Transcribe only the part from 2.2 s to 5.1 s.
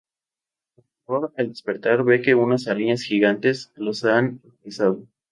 que unas Arañas Gigantes los han apresado.